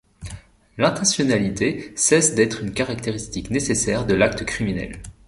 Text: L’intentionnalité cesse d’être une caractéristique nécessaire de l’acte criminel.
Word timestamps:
L’intentionnalité 0.79 1.93
cesse 1.95 2.33
d’être 2.33 2.63
une 2.63 2.73
caractéristique 2.73 3.51
nécessaire 3.51 4.07
de 4.07 4.15
l’acte 4.15 4.45
criminel. 4.45 4.99